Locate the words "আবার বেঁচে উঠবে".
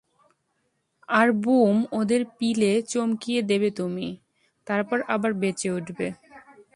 5.07-6.07